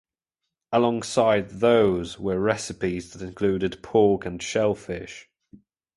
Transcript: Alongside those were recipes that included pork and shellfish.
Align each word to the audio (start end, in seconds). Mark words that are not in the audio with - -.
Alongside 0.71 1.51
those 1.59 2.17
were 2.19 2.39
recipes 2.39 3.13
that 3.13 3.21
included 3.23 3.83
pork 3.83 4.25
and 4.25 4.41
shellfish. 4.41 5.29